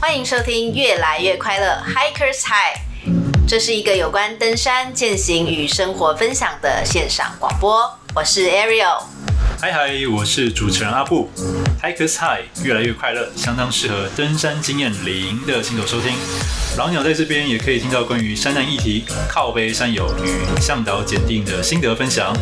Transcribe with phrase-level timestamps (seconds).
[0.00, 2.78] 欢迎收听《越来越快乐 Hikers High》，
[3.48, 7.98] 这是一个有关登山、践行与生活分享的线上广播。
[8.14, 9.02] 我是 Ariel。
[9.60, 11.28] 嗨嗨，我是主持人阿布。
[11.82, 16.12] Hikers High，越来越快乐，相当适合登山经验零的新手收听。
[16.78, 22.32] 老鸟在这边也可以听到关于山难议题、靠背山友与向导检定的心得分享。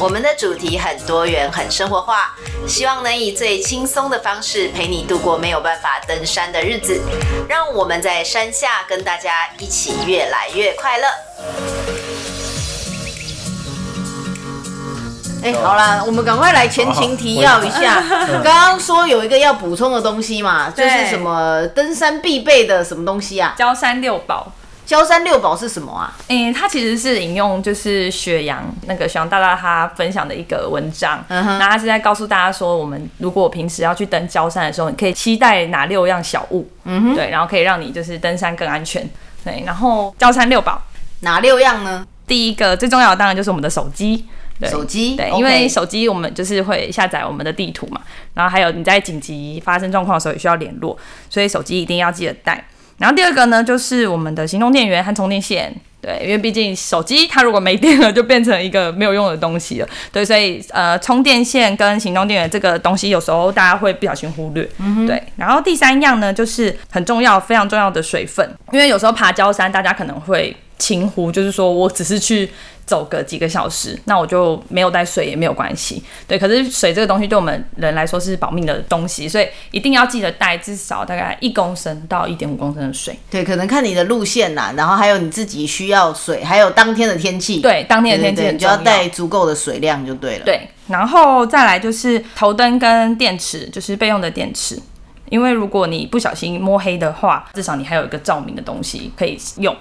[0.00, 2.34] 我们的主题很多元、很生活化，
[2.66, 7.02] 希望能以最轻松的方式陪你度过没有办法登山的日子。
[7.46, 12.01] 让我们在山下跟大家一起越来越快乐。
[15.42, 18.00] 哎、欸，好啦，我们赶快来前情提要一下。
[18.42, 23.54] 刚刚说有一个要补充的东西嘛，就是什么登山必备的什么东西啊？
[23.56, 24.52] 焦山六宝。
[24.84, 26.12] 焦山六宝是什么啊？
[26.28, 39.08] 嗯、欸，它其实是引用就是雪阳那个雪阳大大他分享的一个文章，嗯哼，那他是在告诉大家说，我们如果平时要去登焦山的时候，你可以期待哪六样小物，嗯哼，对，然后可以让你就是登山更安全，
[39.44, 40.82] 对，然后焦山六宝
[41.20, 42.04] 哪六样呢？
[42.26, 44.26] 第一个最重要的当然就是我们的手机。
[44.70, 48.00] 手机对，因为手机我们就是会下载我们的地图嘛，
[48.34, 50.96] 然后还有你在紧急发生状况的时候也需要联络，
[51.28, 52.64] 所以手机一定要记得带。
[52.98, 65.20] 然后第二个呢，就是我们的行动电源和充电线，对，因为毕竟手机它如果没电了，就变成一个没有用的东西了， 对，所以呃，充电线跟行动电源这个东西有时候大家会不小心忽略，嗯，对。
[65.34, 72.48] 然后第三样呢，就是很重要、非常重要的水分，因为有时候爬郊山，大家可能会轻忽，就是说我只是去。
[72.84, 76.02] 走个几个小时，那我就没有带水也没有关系。
[76.26, 83.16] 对，可是水这个东西对我们人来说是保命的东西，所以一定要记得带至少大概一公升到一点五公升的水。
[83.30, 87.60] 对，可能看你的路线呐，然后还有你自己需要水，还有当天的天气。
[87.60, 90.44] 对，当天的天气你就要带足够的水量就对了。
[90.44, 94.78] 对，然后再来就是头灯跟电池，就是备用的电池，
[95.30, 99.74] 因为如果你不小心摸黑的话，至少你还有一个照明的东西可以用。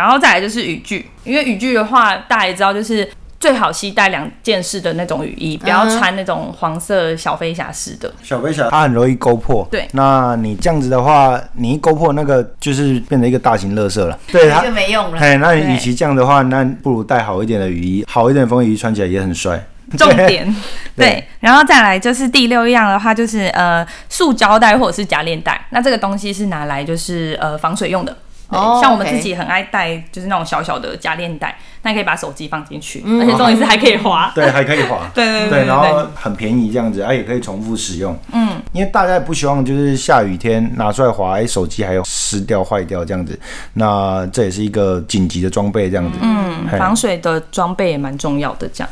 [0.00, 3.06] 然后再来就是雨具，因为雨具的话，大家也知道，就是
[3.38, 8.10] 最好携带两件式的那种雨衣，不要穿那种黄色小飞侠式的。
[8.22, 9.66] 小飞侠它很容易勾破。
[9.70, 14.18] 对，那你这样子的话，你一勾破那个就是变成一个大型垃圾了。
[14.32, 15.20] 对，它就没用了。
[15.20, 19.62] 哎，那你与其这样的话，那不如带好一点的雨衣，好一点的风雨衣穿起来也很帅。
[19.98, 20.46] 重点
[20.94, 25.66] 对，对，然后再来就是第六样的话，就是呃，塑胶袋或者是夹链袋。
[25.70, 28.16] 那这个东西是拿来就是呃防水用的。
[28.52, 43.38] Oh, 像我们自己很爱带，就是那种小小的夹链袋，那你可以把手机放进去，嗯，而且重点是还可以滑， 对，还可以滑， 对对对，对，然后很便宜这样子，啊，也可以重复使用，嗯，因为大家也不希望就是下雨天拿出来滑，哎，手机还有湿掉坏掉这样子，
[43.74, 48.90] 那这也是一个紧急的装备这样子，嗯，防水的装备也蛮重要的这样。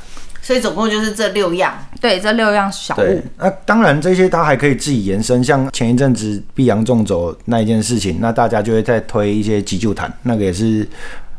[0.48, 3.22] 所以总共就是这六样，对，这六样小物。
[3.36, 10.88] 那当然这些它还可以自己延伸，像前一阵子碧阳纵走那一件事情，那大家就会在推一些急救毯，那个也是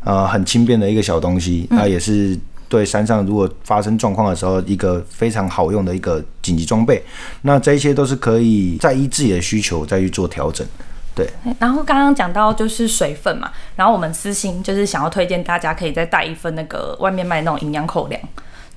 [0.03, 2.37] 呃很轻便的一个小东西，那也是
[2.67, 7.03] 对山上如果发生状况的时候一个非常好用的一个紧急装备。
[7.41, 10.63] 那这些都是可以再依自己的需求再去做调整。
[11.15, 11.27] 对。
[11.57, 18.21] 然后刚刚讲到就是水分嘛，然后我们私心就是想要推荐大家可以再带一份那个外面卖那种营养口粮。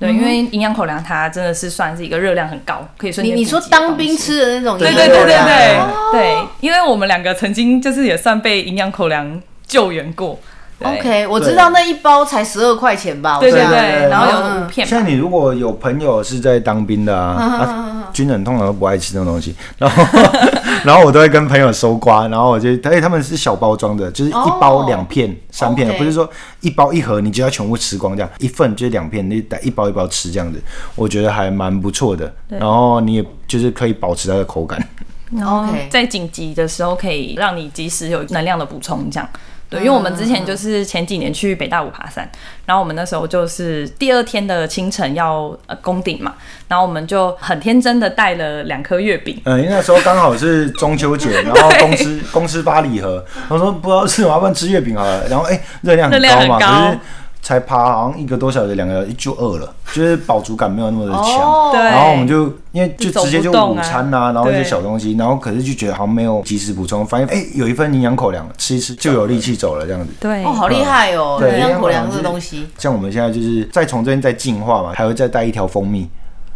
[0.03, 3.37] 对，因为营养口粮它真的是算是一个热量很高，可以瞬间。
[3.37, 5.81] 你你说当兵吃的那种，对对对对对
[6.13, 10.39] 对，因为我们两个曾经就是也算被营养口粮救援过。
[10.85, 13.39] OK，我知道那一包才十二块钱吧？
[13.39, 14.85] 对对对，然后有五片。
[14.85, 20.05] 像你如果有朋友是在当兵的啊，啊军人通常都不爱吃这种东西， 然后
[20.85, 26.29] 然后我都会跟朋友收瓜，然后我就哎他们是小包装的，就是一包两片、oh, 三片，不是说
[26.61, 30.61] 一包一盒你就要全部吃光这样，一份就是两片，你得一包一包吃这样子，
[30.95, 32.33] 我觉得还蛮不错的。
[32.49, 34.87] 然后你也就是可以保持它的口感，
[35.31, 39.29] 然后在紧急的时候可以让你及时有能量的补充这样。
[39.73, 42.31] 对，因为我们之前就是前几年去北大五爬山，
[42.67, 46.35] 然后我们那时候就是第二天的清晨要呃攻顶嘛，
[46.69, 49.41] 然后我们就很天真的带了两颗月饼。
[49.45, 55.27] 嗯，因为那时候刚好是中秋节，然后 公司公司发礼盒，我说不知道吃，麻烦吃月饼好了。
[55.29, 56.99] 然后哎，热量很高嘛，可是。
[57.43, 61.43] 才爬好像一个多小时，两个就饿了，就是饱足感没有那么的强。
[61.43, 70.13] Oh, 然后我们就因为就直接就午餐呐、啊，然后一些小东西，然后可是就觉得好像没有及时补充，发现哎有一份营养口粮，吃一吃就有力气走了这样子。
[70.21, 72.69] 对，哦，好厉害哦，营养口粮这个东西。
[72.79, 76.09] 像我们现在就是再从这边再进化嘛，还会再带一条蜂蜜。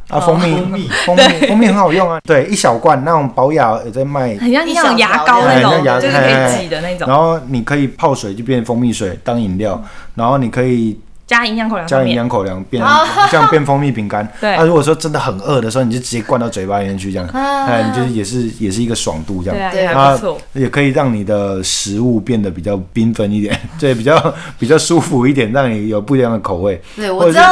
[0.08, 2.20] 啊，蜂蜜，蜂蜜，蜂蜜，蜂蜜很好用啊。
[2.24, 7.08] 对，一小罐那种保雅也在卖，很像那种牙膏那种，就是可以挤的那种。
[7.08, 9.82] 然后你可以泡水就变蜂蜜水当饮料，
[10.14, 12.80] 然后你可以加营养口粮，加营养口粮变
[13.30, 14.26] 这样变蜂蜜饼干。
[14.40, 14.56] 对。
[14.56, 19.72] 那如果说真的很饿的时候，你就直接灌到嘴巴里面去，这样，哎，你就是也是也是一个爽度这样。
[19.72, 20.38] 对啊，还不错。
[20.52, 26.80] 也可以让你的食物变得比较缤纷一点， 对，比较比较舒服一点，让你有不一样的口味。
[26.94, 27.42] 对，我知道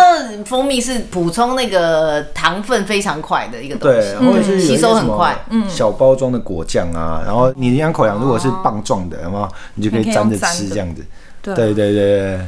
[0.45, 5.37] 蜂蜜是补充那个糖分非常快的一个东西，对，或者是吸收很快。
[5.51, 9.49] 嗯，小包装的果酱啊，然后你营养口粮如果是棒状的，有没有？
[9.75, 11.05] 你就可以沾着吃这样子。
[11.43, 12.41] 对对对对。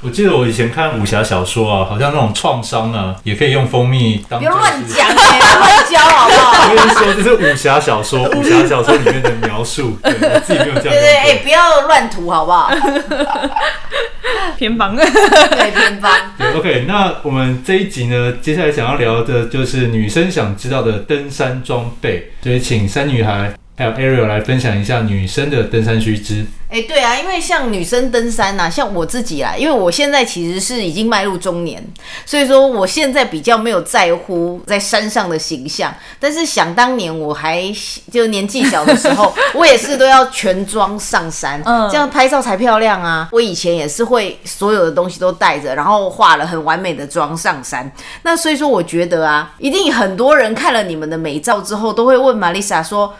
[0.00, 4.38] 我记得我以前看武侠小说啊，好像那种创伤啊，也可以用蜂蜜当。
[4.38, 6.70] 不要乱讲哎，乱教好不好？
[6.70, 10.90] 我跟你说，这是武侠小说， 武侠小说里面的描述，对，我自己没有这样。
[10.90, 12.70] 对对哎，不要乱涂好不好？
[14.56, 16.12] 偏方，对偏方。
[16.38, 23.52] 对，OK，那我们这一集呢，接下来想要聊的就是女生想知道的登山装备，所以请三女孩。
[23.78, 26.44] 还有 Ariel 来分享一下女生的登山须知。
[26.68, 31.80] 哎，对啊，因为像女生登山呐、啊，像我自己啦，因为我现在其实是已经迈入中年，
[32.26, 35.94] 所以说我现在比较没有在乎在山上的形象。
[36.18, 37.72] 但是想当年我还
[38.10, 43.28] 就年纪小的时候， 我也是都要全妆上山，这样拍照才漂亮啊。
[43.30, 47.88] 我以前也是会所有的东西都带着，然后化了很完美的妆上山。
[48.24, 53.14] 那所以说，我觉得啊，一定很多人看了你们的美照之后，都会问玛丽莎说。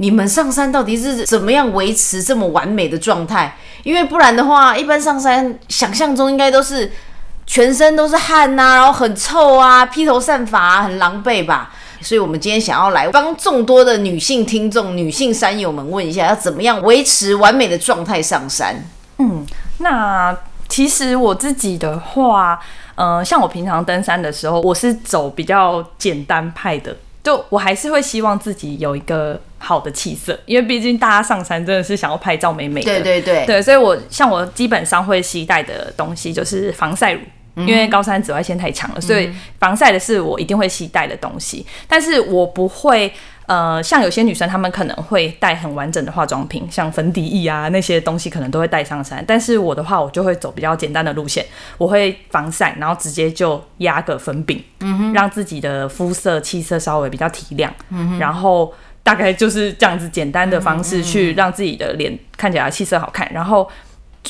[0.00, 3.54] 你们上山到底是怎么样维持这么完美的状态？
[3.82, 6.90] 因为不然的话，一般上山想象中应该都是
[7.46, 11.70] 全身都是汗呐、啊，然后很臭啊，披头散发啊，很狼狈吧。
[12.00, 18.82] 所以，我们今天想要来帮众多的女性听众、女性山友们问一下，要怎么样维持完美的状态上山？
[19.18, 19.44] 嗯，
[19.80, 20.34] 那
[20.66, 22.58] 其实我自己的话，
[22.94, 26.96] 呃，像我平常登山的时候，我是走比较简单派的。
[27.22, 32.92] 就我还是会希望自己有一个好的气色，因为毕竟大家上山真的是想要拍照美美的。
[32.92, 33.46] 对对对。
[33.46, 37.20] 对，所以我像我基本上会携带的东西就是防晒乳，
[37.56, 41.64] 嗯、因为高山紫外线太强了，所以防晒的是我一定会携带的东西。
[41.86, 43.12] 但是我不会。
[43.46, 49.24] 呃，像有些女生，她们可能会带很完整的化妆品，像粉底液啊那些东西，可能都会带上山。
[49.26, 51.44] 但是我的话，我就会走比较简单的路线，
[51.76, 58.72] 我会防晒，然后直接就压个粉饼，嗯哼，让自己的肤色气色稍微比较提亮，嗯哼，然后
[59.10, 63.28] 大概就是这样子简单的方式去让自己的脸看起来气色好看。
[63.34, 63.68] 然后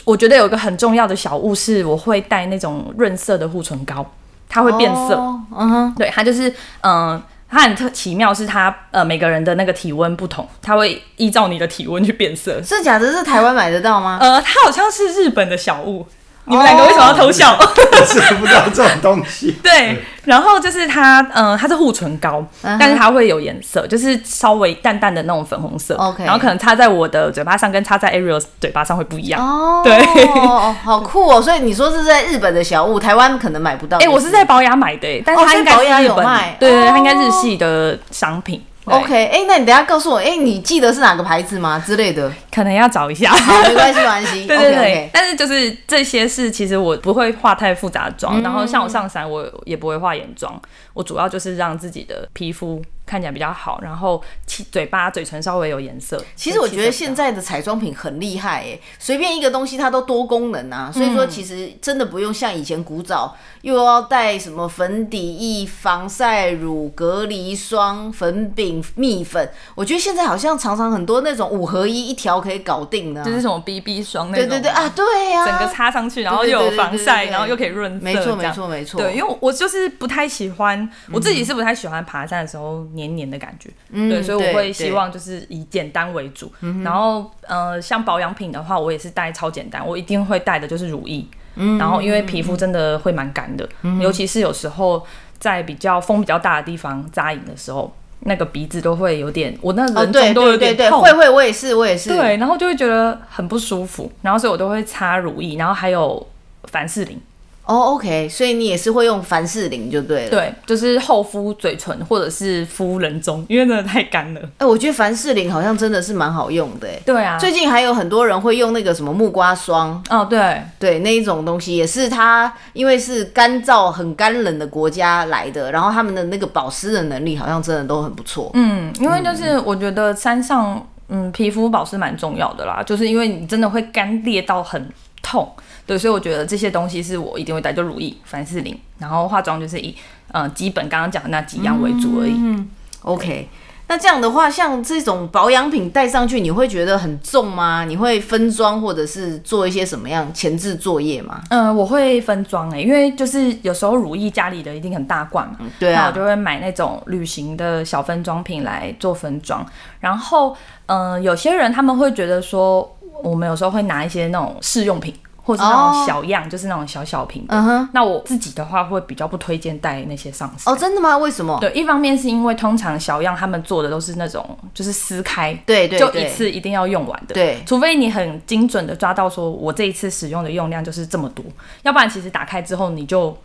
[0.07, 4.11] 我觉得有一个很重要的小物是，我会带那种润色的护唇膏，
[4.49, 5.17] 它会变色，
[5.55, 6.49] 嗯哼，对，它就是
[6.81, 7.13] 嗯。
[7.13, 7.23] 呃
[7.53, 12.63] 它很特奇妙，是它呃每个人的那个体温不同，它会依照你的体温去变色。
[12.63, 13.11] 是假的？
[13.11, 14.19] 是台湾买得到吗？
[14.21, 16.07] 呃，它好像是日本的小物。
[16.47, 17.53] 你们两个为什么要偷笑？
[17.59, 19.53] 我、oh, 是不知道这种东西。
[19.63, 22.77] 对，然后就是它，嗯、呃，它是护唇膏，uh huh.
[22.79, 25.95] 但是它会有颜色，就是稍微淡淡的那种粉红色。
[25.97, 29.41] OK，然后可能擦在我的嘴巴上，跟擦在 Ariel 嘴巴上会不一样。
[29.41, 31.41] 哦，oh, 对，哦，好酷哦！
[31.43, 33.99] 所以你说是在日本的小物，台湾可能买不到。
[33.99, 38.61] 哎、欸，我是在宝雅买的，但是它应该是日本，哦、对对，它应该日系的商品。
[38.85, 41.79] OK，哎、欸，那你等下告诉我，哎、欸，你记得是哪个牌子吗？
[41.79, 43.31] 之类的， 可能要找一下。
[43.31, 44.47] 好，没关系，没关系。
[44.49, 50.61] 对对对，okay, okay 但是就是这些是，其实我不会化太复杂的妆，嗯、然后像我上山，我也不会化眼妆，
[50.95, 52.83] 我主要就是让自己的皮肤。
[53.07, 54.23] 看起来比较好，然后
[54.71, 56.25] 嘴巴、嘴唇稍微有颜色。
[56.37, 60.93] 其实我觉得现在的彩妆品很厉害哎，随便一个东西它都多功能啊。
[60.95, 69.51] 所以说其实真的不用像以前古早，又要带什么粉底液、防晒乳、隔离霜、粉饼、蜜粉。
[69.75, 74.49] 我觉得现在好像常常很多那种五合一一条可以搞定的，就是什么 BB 霜那种。
[74.49, 78.05] 对对对啊，对呀，整个擦上去，然后又有防晒，然后又可以润色。
[78.05, 79.01] 没错没错没错。
[79.01, 82.87] 对，因为我就是不太喜欢，我自己是不太喜欢爬山的时候。
[82.93, 86.53] 黏黏的感觉，嗯、对，所以我会希望就是以简单为主。
[86.83, 91.25] 然后，呃，像保养品的话，我也是带超简单，我一定会带的就是乳液。
[91.55, 95.07] 嗯、然后，因为皮肤真的会蛮干的，嗯、尤其是有时候
[95.39, 101.01] 在比较风比较大的地方扎营的时候，那个鼻子都会有点，我那人中都有点痛。
[101.01, 102.11] 会会，我也是，我也是。
[102.11, 106.27] 对，然后就会觉得很不舒服，然后所以我都会擦乳液，然后还有
[106.65, 107.21] 凡士林。
[107.65, 110.31] 哦、oh，OK，所以你也是会用凡士林就对了。
[110.31, 114.41] 对，就是厚敷嘴唇或者是敷人中，因为真的太干了。
[114.41, 116.89] 哎、欸，我觉得凡士林好像真的是蛮好用的。
[117.07, 120.03] 对啊，最近还有很多人会用那个什么木瓜霜。
[120.11, 128.51] 哦，对对，那一种东西也是它，因为是干燥很干冷的国家来的，然后他们的那个保湿的能力好像真的都很不错。
[128.55, 134.89] 嗯，因为就是我觉得山上，嗯，皮肤保湿蛮重要的啦，就是因为你真的会干裂到很
[135.23, 135.51] 痛。
[135.87, 139.95] 对，所以我觉得这些东西是我一定会带，就乳液、凡士林，然后化妆就是以
[140.33, 142.35] 嗯基本刚刚讲的那几样为主而已。
[142.37, 142.69] 嗯
[143.03, 143.49] ，OK。
[143.89, 147.85] 那这样的话，像这种保养品带上去，你会觉得很重吗？
[147.85, 151.43] 你会分装或者是做一些什么样前置作业吗？
[151.51, 159.67] 嗯，我会分装诶，因为就是有时候乳液家里的一定很大罐嘛，嗯、对啊，那我就会买那种旅行的小分装品来做分装。
[159.99, 165.15] 然后，嗯、呃，有些人他们会觉得说，我们有时候会拿一些那种试用品。
[165.43, 166.53] 或是那种小样，oh.
[166.53, 167.57] 就是那种小小瓶的。
[167.57, 167.89] 嗯哼。
[167.93, 170.73] 那我自己的话，会比较不推荐带那些上身。
[170.73, 171.17] 哦，真的吗？
[171.17, 171.59] 为什么？
[171.61, 177.35] 对，一方面是因为通常小样他们做的都是那种，就是撕开，对对，就一次一定要用完的。
[177.35, 177.61] 对。
[177.67, 181.45] 除非你很精准的抓到，说我这一次使用的用量就是这么多，
[181.83, 183.37] 要不然其实打开之后你就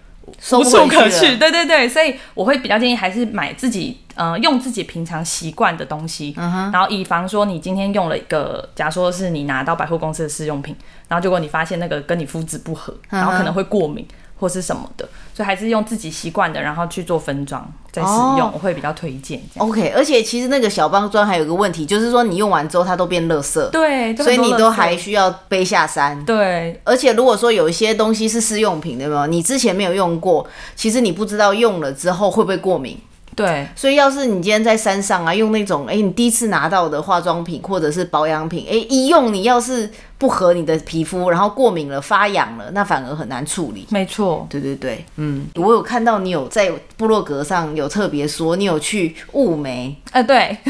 [0.53, 1.37] 无处可去。
[1.37, 3.99] 对对对，所以我会比较建议还是买自己。
[4.15, 10.73] 呃，用自己平常习惯的东西，嗯，然后以防说你今天用了一个，假如说是你拿到百货公司的试用品，
[11.09, 19.41] 然后结果你发现那个跟你肤质不合，嗯，然后可能会过敏或是什么的，所以还是用自己习惯的，然后去做分装再使用，哦，我会比较推荐。
[19.57, 26.23] OK，而且其实那个小包装还有个问题，就是说你用完之后它都变垃圾，对，所以你都还需要背下山。
[26.25, 29.25] 对，而且如果说有一些东西是试用品，对吗？
[29.27, 32.99] 你之前没有用过，其实你不知道用了之后会不会过敏。
[33.35, 43.85] 对，所以要是你今天在山上啊，用那种哎、欸，你第一次拿到的化妆品或者是保养品，哎、欸，一用你要是不合你的皮肤，然后过敏了、发痒了，那反而很难处理。
[43.89, 50.57] 没错，对对对，嗯，我有看到你有在部落格上有特别说你有去雾眉，哎、呃，对，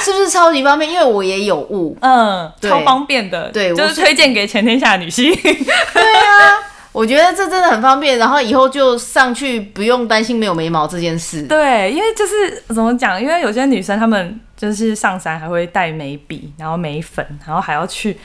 [0.00, 0.90] 是不是超级方便？
[0.90, 5.30] 因为我也有雾，嗯，超方便的，对，就是推荐给全天下女性。
[5.34, 6.77] 对啊。
[6.98, 11.42] 我觉得这真的很方便，然后以后就上去不用担心没有眉毛这件事。
[11.42, 13.22] 对，因为就是怎么讲？
[13.22, 18.18] 因为有些女生她们就是上山还会带眉笔，然后眉粉，然后还要去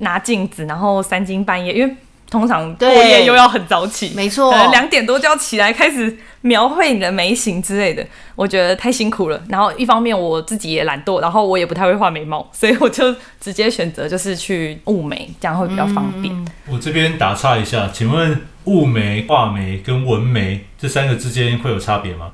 [0.00, 1.96] 拿镜子，然后三更半夜，因为。
[2.30, 8.06] 通常过夜又要很早起，没错，可能两点多就要起来开始描绘你的眉形之类的，
[8.36, 9.42] 我觉得太辛苦了。
[9.48, 16.32] 然后一方面我自己也懒惰，然后我也不太会画眉毛，所以我就直接选择就是去雾眉，这样会比较方便。
[16.32, 22.30] 嗯、我这边打岔一下，请问雾眉、画眉跟纹眉这三个之间会有差别吗？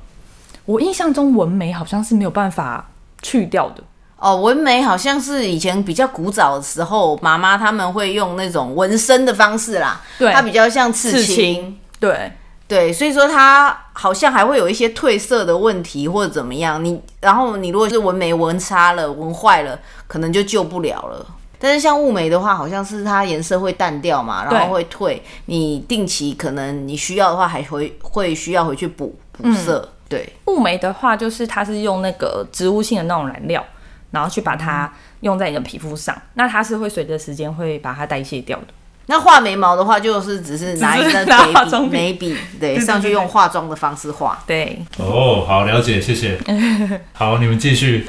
[0.65, 3.81] 我印象中纹眉好像是没有办法去掉的。
[4.19, 10.01] 哦，纹眉好像是以前比较古早的时候，妈妈他们会用那种纹身的方式啦。
[10.17, 11.21] 对，它比较像刺青。
[11.21, 12.31] 刺青对
[12.67, 16.83] 对，所以说它好像还会有一些褪色的问题或者怎么样。
[16.83, 21.25] 你然后你如果是纹眉纹差了、纹坏了，可能就救不了了。
[21.59, 25.23] 但是像雾眉的话，好像是它颜色会淡掉嘛，然后会退。
[25.45, 29.79] 你定期可能你需要的话，还会会需要回去补补色。
[29.79, 33.63] 嗯、对，雾眉的话，就是它是用那个植物性的那种染料。
[34.11, 38.67] 然后去把它用在你的皮肤上，那它是会随着时间会把它代谢掉的。
[39.09, 44.37] 那画眉毛的话，就是只是拿一根眉笔，眉笔对，上去用化妆的方式画。
[44.45, 44.81] 对。
[44.97, 46.37] 哦，好，了解，谢谢。
[47.13, 48.05] 好，你们继续。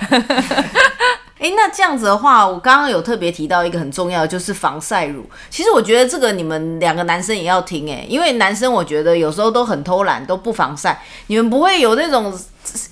[1.39, 5.25] 哎，那这样子的话，我刚刚有特别提到一个很重要的，就是防晒乳。
[5.49, 11.01] 其实我觉得这个你们两个男生也要听哎，因为男生我觉得有时候都很偷懒，都不防晒。
[11.29, 12.37] 你们不会有那种，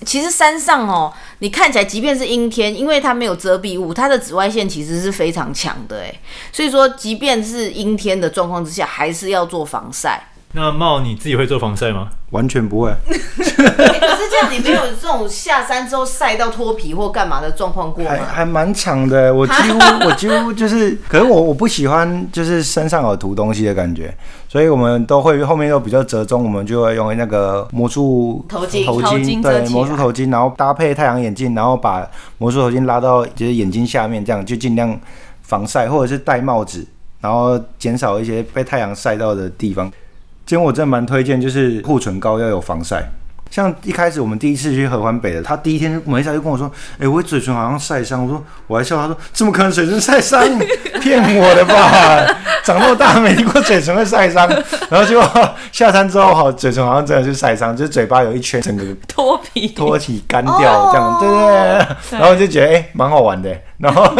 [0.05, 6.13] 其实山上哦，你看起来即便是阴天，因为它没有遮蔽物，它的紫外线其实是非常强的哎。
[6.53, 10.29] 所以说，即便是阴天的状况之下，还是要做防晒。
[10.57, 12.09] 那茂，你自己会做防晒吗？
[12.31, 12.91] 完全不会。
[13.07, 18.09] 可是这样，你没有这种下山之后晒到脱皮或干嘛的状况过吗？
[18.09, 24.11] 还还蛮长的，我几乎我几乎就是，可是我我不喜欢就是身上有涂东西的感觉，
[24.49, 32.05] 所以我们都会后面又比较折中，我们就会用那个魔术头巾，头巾对，魔术头巾，然后搭配太阳眼镜，然后把
[32.39, 34.99] 魔术头巾拉到就是眼睛下面，这样就尽量
[35.43, 36.85] 防晒，或者是戴帽子，
[37.21, 39.89] 然后减少一些被太阳晒到的地方。
[40.47, 43.03] 今天我真的蛮推荐，就是护唇膏要有防晒。
[43.51, 50.41] 像一开始我们第一次去合欢北的，他第一天没下就跟我说：“哎、欸，我嘴唇好像晒伤。”我说：“我还笑他说，怎么可能嘴唇晒伤？
[51.03, 52.25] 骗我的吧！
[52.63, 54.47] 长那么大没听过嘴唇会晒伤。”
[54.89, 55.21] 然后就
[55.73, 61.37] 下山之后，好，嘴唇好像真的是晒伤，就是嘴巴有一圈整个脱皮、脱皮干掉这样，对对
[62.09, 62.19] 对。
[62.19, 63.53] 然后就觉得哎，蛮、欸、好玩的。
[63.77, 64.11] 然后。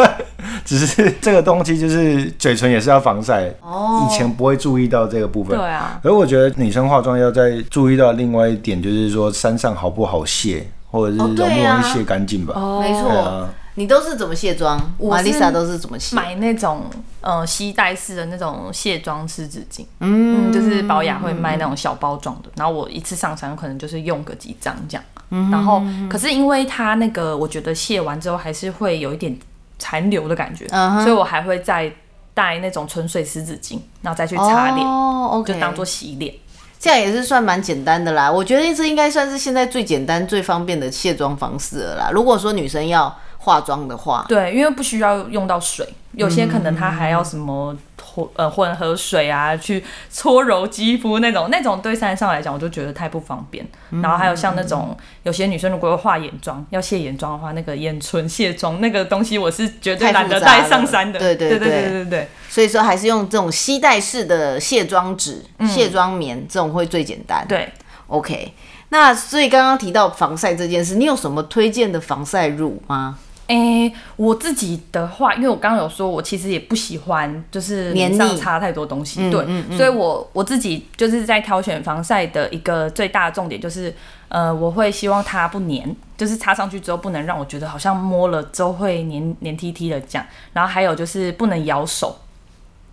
[0.63, 5.57] 只是这个东西就是嘴唇也是要防晒，哦，以前不会注意到这个部分。
[5.57, 12.53] 对啊，而我觉得女生化妆要再注意到另外一点，就是说山上好不好卸，或者是容不容易卸干净吧？
[12.57, 13.49] 哦，没错、啊。
[13.75, 14.77] 你都是怎么卸妆？
[14.99, 16.15] 玛丽莎都是怎么卸？
[16.15, 16.83] 买那种
[17.21, 22.49] 呃吸带式的那种卸妆湿纸巾，嗯，就是宝雅会卖那种小包装的。
[22.55, 25.03] 然后我一次上山可能就是用个几张这样。
[25.29, 29.37] 嗯，然后可是因为它那个，我觉得卸完之后还是会有一点。
[29.79, 31.03] 残留的感觉，uh.
[31.03, 31.93] 所以我还会再
[32.33, 35.53] 带那种纯水湿纸巾，然后再去擦脸，oh, okay.
[35.53, 36.33] 就当做洗脸。
[36.79, 38.31] 这样也是算蛮简单的啦。
[38.31, 42.09] 我觉得这应该算是现在最简单、最方便的卸妆方式了啦。
[42.11, 47.77] 如果说女生要化妆的话，对，因为不需要用到水，有些可能它还要什么
[48.17, 53.63] 混呃混合水啊，去搓揉肌肤那种，那种对山上来讲，我就觉得太不方便。
[54.01, 61.19] 然后还有像那种有些女生如果要画眼妆，要卸眼妆的话，那个眼唇卸妆那个东西，我是绝对懒得带上山的。
[61.19, 62.27] 对对对对对对对。
[62.49, 67.45] 所以说还是用这种吸带式的卸妆纸、卸妆棉，这种会最简单。
[67.47, 67.71] 对
[68.07, 68.53] ，OK。
[68.89, 73.19] 那所以刚刚提到防晒这件事，你有什么推荐的防晒乳吗？
[73.47, 83.95] 诶、欸，我自己的话，因为我刚刚有说，我其实也不喜欢就是脸上擦太多东西，对，嗯嗯嗯、所以我我自己就是在挑选防晒的一个最大的重点就是，
[84.27, 92.17] 呃，我会希望它不粘，就是擦上去之后不能让我觉得好像摸了之后会黏黏 T T 的这样，然后还有就是不能咬手，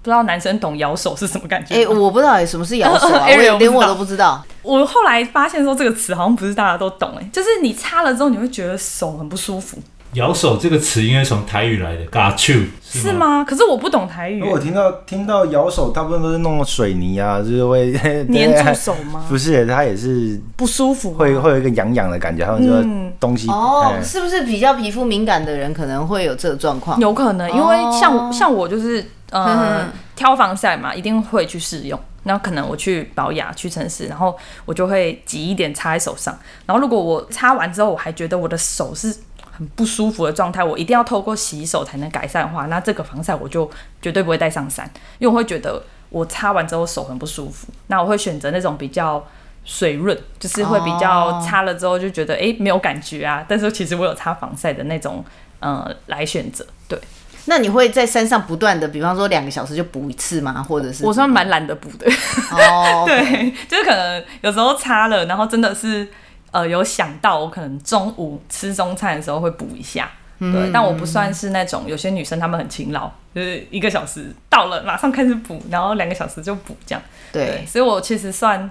[0.02, 1.75] 不知道男生懂咬手是什么感觉？
[1.75, 4.40] 哎、欸，我不知道什么是咬手啊， 我连我都不知道。
[4.62, 9.78] 我后来发现说这个词好像不是大家都懂，哎，就是你擦了之后你会觉得手很不舒服。
[10.14, 13.44] 咬手这个词应该从台语来的，got you 是，是吗？
[13.44, 14.42] 可是我不懂台语。
[14.42, 17.92] 我听到听到咬手，大部分都是弄水泥啊，就是会
[18.33, 19.25] 粘住手吗？
[19.28, 22.44] 不是，它也是不舒服，会会有一个痒痒的感觉。
[22.44, 26.99] 他们说东西、嗯、哦，是不是比较皮肤敏感的人可能会有这个状况？
[27.00, 31.99] 有可能，因为像、哦、像我就是呃挑防晒嘛，一定会去试用。
[32.23, 36.35] 然后可能我去保养去城市，然后我就会挤一点擦在手上。
[36.64, 39.14] 然后如果我擦完之后，我还觉得我的手是。
[39.56, 43.70] 很不舒服的状态，我一定要透过洗手才能改善的话，那这个防晒我就
[44.02, 44.84] 绝对不会带上山，
[45.18, 45.80] 因为我会觉得
[46.11, 47.68] 我擦完之后手很不舒服。
[47.87, 49.25] 那我会选择那种比较
[49.64, 55.25] 水润，就是会比较擦了之后就觉得哎、欸、没有感觉啊，但是其实我有擦防晒的那种，
[55.61, 56.66] 呃，来选择。
[56.88, 56.99] 对，
[57.44, 60.61] 那你会在山上不断的，比方说两个小时就补一次吗？
[60.61, 61.06] 或者是？
[61.06, 62.11] 我算蛮懒得补的。
[62.50, 66.08] 哦， 对，就是可能有时候擦了，然后真的是。
[66.54, 70.08] 呃，有想到我可能中午吃中餐的时候会补一下，
[70.38, 78.70] 对，嗯、但我不算是那种有些女生她们很勤劳，就是一个小时到了马上开始补，然后两个小时就补这样，对，对，所以我其实算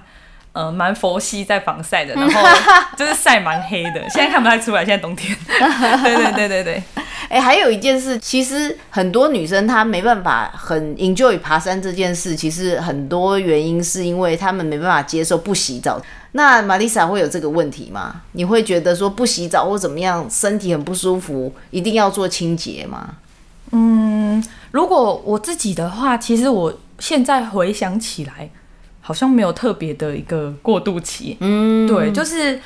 [0.52, 2.42] 呃蛮佛系在防晒的， 然后
[2.96, 5.36] 就是晒蛮黑的，现在看不太出来，现在冬天，
[6.02, 6.82] 对对对对对，
[7.28, 16.00] 哎、欸，还有一件事，其实很多女生她没办法很 enjoy 爬山这件事，其实很多原因是因为她们没办法接受不洗澡。
[16.36, 18.22] 那玛丽莎会有这个问题吗？
[18.32, 23.18] 你会觉得说不洗澡或怎么样，身体很不舒服，一定要做清洁吗？
[23.70, 28.50] 嗯，如果我自己的话，其实我现在回想起来，
[29.00, 31.36] 好像没有特别的一个过渡期。
[31.38, 32.60] 嗯，对，就是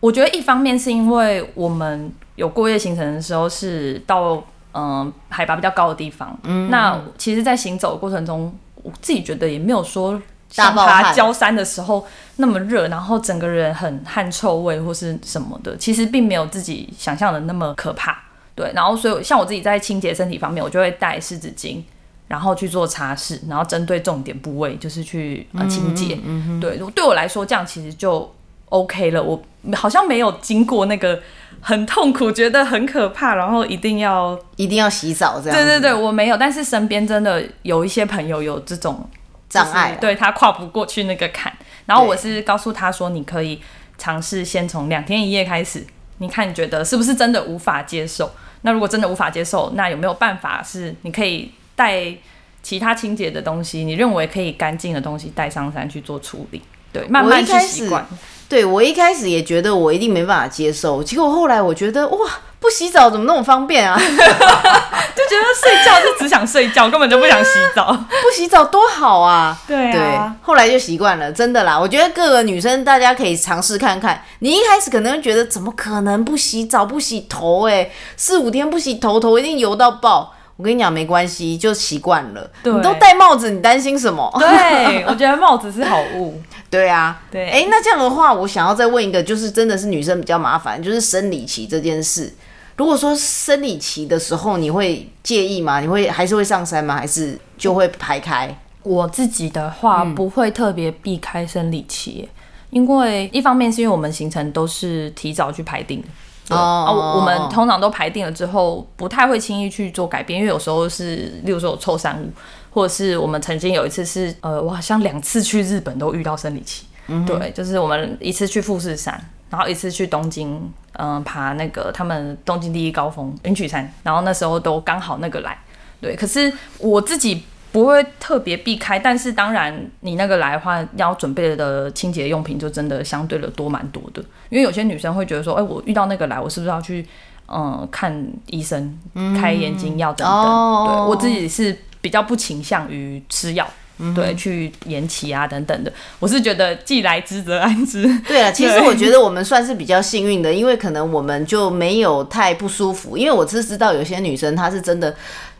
[0.00, 4.34] 我觉得一方面是因为我们有过夜行程的时候是到
[4.72, 10.20] 嗯、呃、海拔比较高的地方，嗯，那其实，在行走的过程中，我自己觉得也没有说。
[10.54, 18.16] 像爬郊山的时候那么热，然后整个人很汗臭味或是什么的，其实并没有自己想象的那么可怕。
[18.54, 21.82] 对，然后所以像我自己在清洁身体方面，我就会带湿纸巾，
[22.28, 26.14] 然后去做擦拭，然后针对重点部位就是去呃清洁。
[26.24, 26.60] 嗯嗯。
[26.60, 28.32] 对，对我来说这样其实就
[28.66, 29.20] OK 了。
[29.20, 29.42] 我
[29.74, 31.18] 好像没有经过那个
[31.60, 35.58] 很痛苦，觉得很可怕，然后一定要一定要洗澡这样。
[35.58, 39.04] 对对对，我没有，但是身边真的有一些朋友有这种。
[39.48, 41.52] 障碍，对，他跨不过去那个坎，
[41.86, 43.60] 然后我是告诉他说，你可以
[43.98, 45.86] 尝试先从两天一夜开始，
[46.18, 48.30] 你看你觉得是不是真的无法接受？
[48.62, 52.14] 那如果真的无法接受，那有没有办法是你可以带
[52.62, 56.62] 其他清洁的东西，你认为可以干净的东西带上山去做处理？
[56.92, 58.06] 对，慢慢去习惯。
[58.54, 62.18] 对，我一开始也觉得我一定没办法接受，结果后来我觉得哇，
[62.60, 63.98] 不洗澡怎么那么方便啊？
[63.98, 69.58] 就觉得睡觉就只想睡觉，根本就不想洗澡， 不洗澡多好啊！
[69.66, 71.76] 对啊，对，后来就习惯了，真的啦。
[71.76, 74.22] 我觉得各个女生大家可以尝试看看。
[74.38, 77.82] 你一开始可能会觉得怎么可能不洗澡不洗头，欸？
[77.82, 80.32] 哎，四五天不洗头，头一定油到爆。
[80.56, 82.48] 我跟你讲，没关系，就习惯了。
[82.62, 84.30] 对，你都戴帽子，你担心什么？
[84.38, 86.40] 对， 我觉得帽子是好物。
[86.70, 87.48] 对啊，对。
[87.48, 92.32] 哎、欸，那这样的话，我想要再问一个，就是真的是女生比较麻烦，就是生理期这件事。
[92.76, 95.80] 如果说生理期的时候，你会介意吗？
[95.80, 96.96] 你会还是会上山吗？
[96.96, 98.56] 还是就会排开？
[98.82, 102.28] 我自己的话，不会特别避开生理期，嗯、
[102.70, 106.08] 因为一方面是因为我们行程都是提早去排定的。
[106.50, 112.28] 哦，啊，我们通常都排定了之后，不太会轻易去做改变，因为有时候是，例如说有臭三五，
[112.70, 120.54] 或者是我们曾经有一次是，呃，我好像两次去日本都遇到生理期，嗯，对，就是我们一次去富士山，然后一次去东京，
[120.92, 125.58] 嗯、呃，爬那个他们东京第一高峰云曲山，然后那时候都刚好那个来，
[126.00, 127.42] 对，可是我自己
[127.74, 137.04] 不会特别避开，但是当然你那个来的话，要准备的清洁用品就真的相对的多蛮多的，因为有些女生会觉得说，哎，我遇到那个来，我是不是要去
[137.48, 138.96] 嗯看医生，
[139.40, 140.32] 开眼睛药等等？
[140.32, 143.68] 哦、对我自己是比较不倾向于吃药。
[143.98, 148.02] 嗯、对，去延期啊等等的，我是觉得既来之则安之。
[148.26, 155.12] 对啊，其实我觉得我们算是比较幸运的，因为可能我们就没有太不舒服，因为我是知道有些女生她是真的。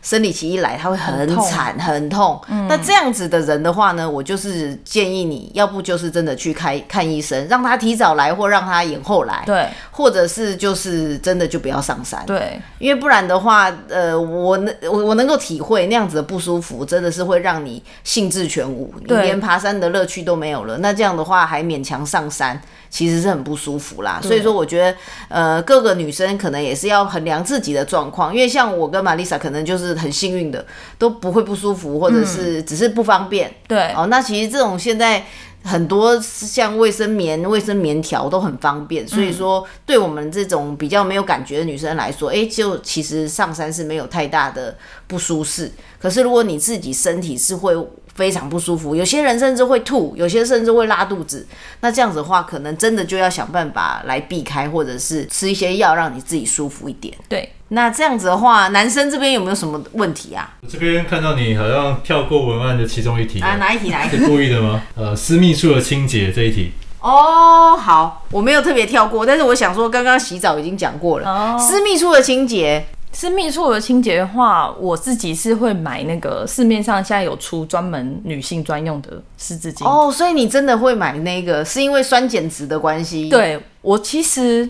[0.05, 2.39] 生理期一来，他会很惨很痛。
[2.69, 9.43] 那、嗯、这样子的人的话呢，我就是建议你要不就是真的去开看医生，让他提早来，或让他延后来。
[9.47, 12.23] 对，或者是就是真的就不要上山。
[12.27, 20.77] 对，因为不然的话，呃，我能我我能够体会那样子的不舒服，真的是会让你兴致全无，你连爬山的乐趣都没有了。
[20.79, 24.21] 那这样的话还勉强上山，其实是很不舒服啦。
[24.23, 29.94] 所以说，我觉得呃，各个女生可能也是要衡量自己的状况，因为像我跟玛丽莎可能就是。
[29.97, 30.65] 很幸运的
[30.99, 33.49] 都不会不舒服，或者是只是不方便。
[33.49, 35.25] 嗯、对哦，那其实这种现在
[35.63, 44.77] 很多像卫生棉、卫生棉条都很方便，所以说对我们这种比较没有感觉的女生来说，哎、欸，就其实上山是没有太大的
[45.07, 45.73] 不舒适。
[45.99, 47.75] 可是如果你自己身体是会。
[48.15, 51.47] 非常不舒服，有些人甚至会吐，有些甚至会拉肚子。
[51.81, 57.13] 那这样子的话，可能真的就要想办法来避开，或者是吃一些药，让你自己舒服一点。
[57.29, 60.55] 对，那这样子的话，男生这边有没有什么问题啊？
[60.63, 63.91] 我这边看到你好像跳过文案的其中一题啊，哪一题？
[63.91, 64.17] 哪一题？
[64.19, 64.83] 是故意的吗？
[64.95, 66.71] 呃，私密处的清洁这一题。
[67.01, 72.87] 哦，好，我没有特别跳过，但是我想说，刚刚洗澡已经讲过了，哦、私密处的清洁。
[73.15, 79.89] 私密处的清洁的话，我自己是会买那个市面上现在有出专门女性专用的湿纸巾。
[79.89, 83.31] 哦，所以你真的会买那个，是因为酸碱值的关系？
[83.31, 84.69] 对，我其实。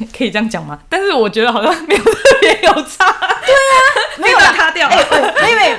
[0.16, 0.78] 可以这样讲吗？
[0.88, 3.04] 但是我觉得好像没有特别有差。
[3.44, 3.89] 对啊，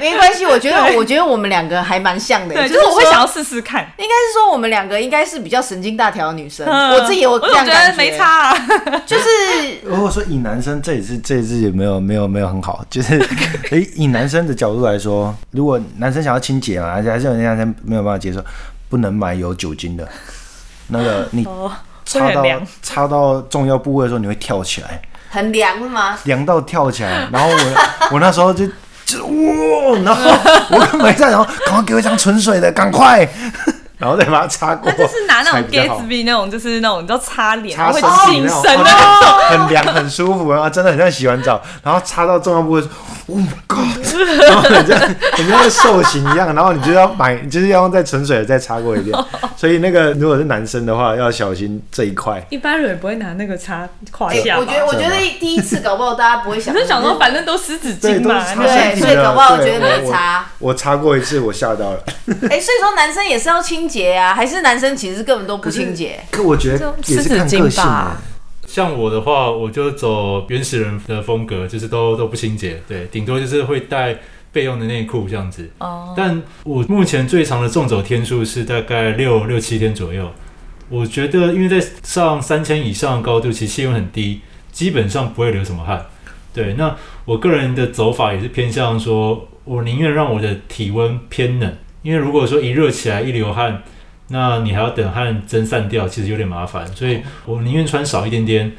[0.01, 0.45] 没关系。
[0.49, 2.53] 我觉得我觉得我们两个还蛮像的。
[2.53, 3.81] 对，就是我会想要试试看。
[3.97, 6.67] 应该是说我们两个应该是比较神经大条的女生。
[6.67, 7.71] 我自己有这样感觉。
[7.71, 8.67] 我觉得没差啊。
[9.05, 9.23] 就是
[9.83, 13.17] 如果说以男生这一次这一次也没有没有没有很好，就是
[13.71, 18.43] 以以男生的角度来说，如果男生想要清洁嘛，而且还是有些男生没有办法接受，
[18.89, 20.07] 不能买有酒精的。
[20.87, 21.47] 那个你。
[22.03, 22.43] 擦到
[22.81, 26.17] 插到重要部位的时候，你会跳起来，很凉是吗？
[26.25, 28.65] 凉到跳起来，然后我我那时候就
[29.11, 30.31] 就哇，然后
[30.69, 33.27] 我跟没在，然后赶快给我一张纯水的，赶快。
[34.01, 41.61] 然后再把它擦过，那就是拿那种 Gatsby 那种，就是那种你知道擦脸，擦会醒神的那种，很凉很舒服啊，真的很像洗完澡。
[41.83, 42.81] 然后擦到重要部位
[43.27, 43.79] ，Oh my God！
[44.41, 49.15] 然后很像很像受刑一样，然后你就要买，就是要用再纯水的再擦过一遍。
[49.55, 52.43] 所以那个如果是男生的话，要小心这一块。
[52.49, 54.57] 一般人也不会拿那个擦胯下。
[54.57, 60.43] 我觉得我觉得第一次搞不好大家不会想， 就想说反正都湿纸巾嘛，对，所以搞不好我觉得没擦。
[60.57, 61.99] 我擦过一次，我吓到了。
[62.49, 66.23] 哎，所以说男生也是要清洁啊，还是男生其实根本都不清洁？
[66.31, 67.83] 可我觉得也是看个性。
[68.65, 74.17] 像我的话，我就走原始人的风格，就是都都不清洁，对，顶多就是会带
[74.53, 75.69] 备用的内裤这样子。
[75.79, 76.13] 哦。
[76.15, 80.31] 但我目前最长的纵走天数是大概六六七天左右。
[80.87, 86.05] 我觉得，因为在上三千以上的高度，其实气温很低，基本上不会流什么汗。
[86.53, 91.75] 对，那我个人的走法也是偏向说，我宁愿让我的体温偏冷。
[92.01, 93.83] 因为如果说一热起来一流汗，
[94.29, 98.71] 那你还要等汗蒸散掉，其实有点麻烦，所以我宁愿穿少一点点。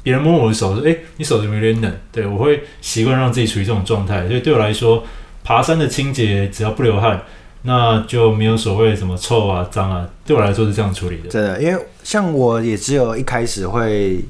[0.00, 4.26] 别人摸我的手说：“哎，你手怎么有点冷？”对，我会习惯让自己处于这种状态。
[4.26, 5.04] 所以对我来说，
[5.44, 7.20] 爬山的清洁只要不流汗，
[7.62, 10.08] 那就没有所谓什么臭啊、脏啊。
[10.24, 11.28] 对我来说是这样处理的。
[11.28, 14.20] 真的，因为像我也只有一开始会，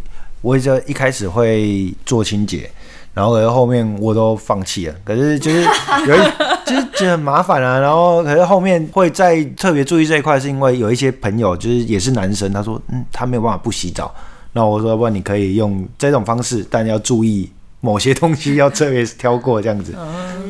[0.40, 2.68] 我也只有一开始会做清洁。
[3.14, 5.62] 然后可是后面我都放弃了，可是就是
[6.06, 6.18] 有一
[6.64, 7.78] 就是觉得很麻烦啊。
[7.78, 14.14] 然后可是后面会再特别注意这一块，是因为有一些朋友就是也是男生，他说嗯他没有办法不洗澡，
[14.52, 19.94] 那我说要不然你可以用这种方式，但要注意某些东西要特别挑过这样子。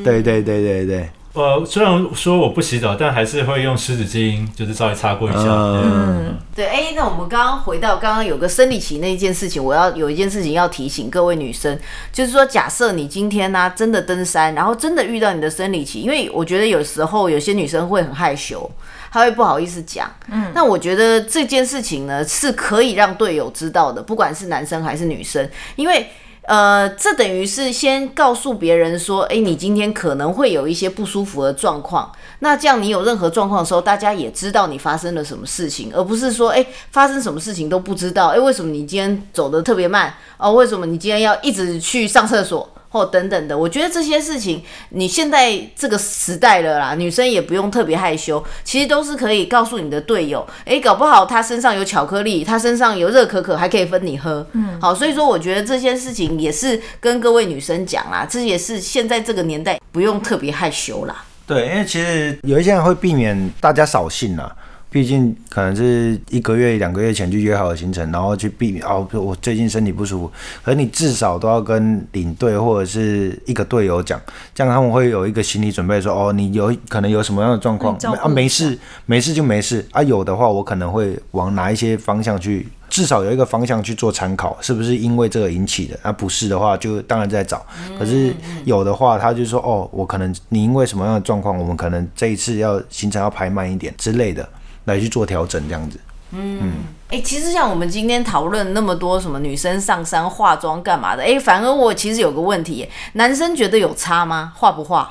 [0.05, 1.09] 对对对对对。
[1.38, 5.44] 呃，虽然说我不洗澡，但还是会用湿纸巾，就是稍微擦过一下。
[5.44, 6.66] 嗯，对。
[6.66, 11.79] 哎、欸，那我们刚刚回到刚刚有个生理期那一件事情，我要有一件事情要提醒各位女生，
[12.12, 18.68] 就是说，假设你今天呢、啊、真的登山，然后真的遇到你的生理期，因为我觉得有时候有些女生会很害羞，
[19.12, 20.11] 她会不好意思讲。
[20.33, 26.09] 嗯，那我觉得这件事情呢是可以让队友知道的，不管是男生还是女生，因为。
[26.48, 32.11] 呃，这等于是先告诉别人说，哎，你今天可能会有一些不舒服的状况。
[32.38, 38.28] 那这样你有任何状况的时候，大家也知道你发生了什么事情，而不是说，哎，发生什么事情都不知道。
[38.28, 40.14] 哎，为什么你今天走的特别慢？
[40.38, 42.66] 哦，为什么你今天要一直去上厕所？
[42.90, 54.46] 或等等的，我觉得这些事情，你现在这个时代了啦，女生也不用特别害羞，其实都是可以告诉你的队友，诶，搞不好他身上有巧克力，他身上有热可可，还可以分你喝。
[54.53, 61.24] 嗯，好，所以说我觉得这些事情也是跟各位女生讲啦，这也是现在这个年代不用特别害羞啦。
[61.46, 64.55] 对，因为其实有一些人会避免大家扫兴啦。
[64.90, 70.31] 毕竟可能是一个月、两个月前就约好的行程，然后去避免哦，我最近身体不舒服。
[70.62, 74.18] 可是你至少都要跟领队或者是一个队友讲，
[74.55, 78.27] 这样他们会有一个心理准备说，说哦，你有可能有什么样的状况啊？
[78.27, 80.03] 没事，没事就没事啊。
[80.03, 85.98] 有的话，我可能会往哪一些方向去，至少有一个方向去做参考，是不是因为这个引起的？
[86.01, 87.64] 啊，不是的话，就当然在找。
[87.98, 94.48] 可是有的话，他就说哦，我可能你因为什么样的状况，我们可能这一次要行程要排慢一点之类的。
[94.88, 96.01] 来去做调整，这样子。
[96.31, 104.53] 嗯，哎、欸，其实像我们今天讨论那么多什么女生上山化妆干嘛的，哎、欸，反而我其实有个问题，男生觉得有差吗？
[104.57, 105.09] 化不化？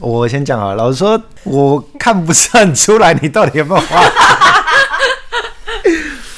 [0.00, 4.02] 我先讲啊，老实说，我看不是很出来你到底有没有化。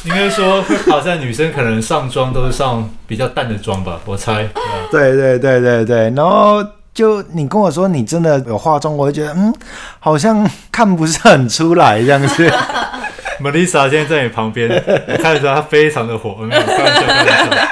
[0.04, 4.48] 应该说，好像女生可能上妆都是上比较淡的妆吧，我猜。
[4.90, 6.64] 对对对对对，然后。
[6.96, 9.54] 就你跟我说你真的有化妆，我会觉得嗯，
[10.00, 12.50] 好像看不是很出来这样子。
[13.38, 14.66] Melissa 现在在你旁边，
[15.06, 17.68] 我看得出她非常的火，没有开玩笑，开玩笑。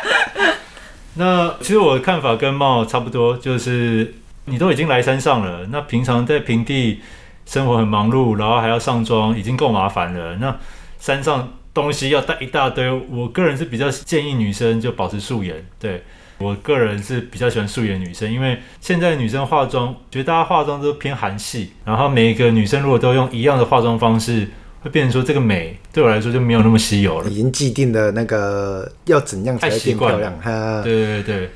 [1.14, 7.00] 那其实我的看法跟茂差不多，就是你都已经来山上了，那平常在平地
[7.46, 10.36] 生活很忙碌，然后还要上妆，已经够麻烦了。
[10.36, 10.54] 那
[11.00, 16.04] 山上东西要带一大堆，我个人是比较建议女生就保持素颜，对。
[16.38, 24.48] 我个人是比较喜欢素颜女生，因为现在女生化妆，觉得大家化妆都偏韩系，然后每一个女生如果都用一样的化妆方式，
[24.82, 27.30] 会变成说这个美对我来说就没有那么稀有了。
[27.30, 30.32] 已经既定的那个要怎样才会变漂亮？
[30.40, 31.50] 哈，对对对，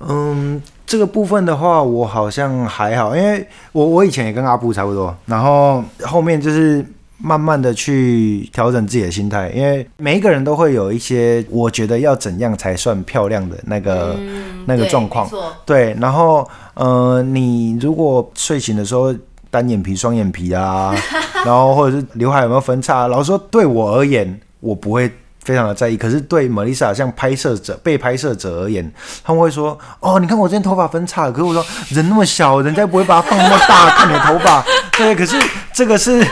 [0.00, 6.84] 嗯，这个部分的话，我好像还好，因为我我以前也跟阿布差不多，然后后面就是。
[7.22, 15.28] 慢慢的去调整自己的心态，因为每一个人都会有一些我觉得要怎样才算漂亮的那个、嗯、那个状况。
[15.66, 19.14] 对，然后呃，你如果睡醒的时候
[19.50, 20.94] 单眼皮、双眼皮啊，
[21.44, 25.12] 然后或者是刘海有没有分叉，老实说对我而言，我不会
[25.44, 25.98] 非常的在意。
[25.98, 28.90] 可是对 Melissa 像拍摄者、被拍摄者而言，
[29.22, 34.64] 他们会说：“哦，你看我今天头发分叉了。”可是我说人那么小，人家不会把它放那么大看你的头发。
[34.96, 35.36] 对，可是
[35.74, 36.26] 这个是。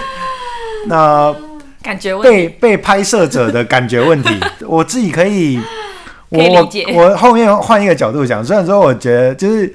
[0.87, 1.35] 那
[1.83, 5.61] 感觉被被拍摄者的感觉问题， 我自己可以，
[6.29, 6.85] 我以。
[6.95, 9.73] 我我后面换一个角度讲，虽然说我觉得就是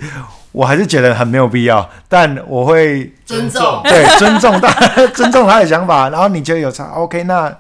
[0.52, 4.70] 我还是觉得很没有必要，但我会尊重，对尊重他
[5.16, 6.10] 尊重他的想法。
[6.10, 7.52] 然后你觉得有差，OK，那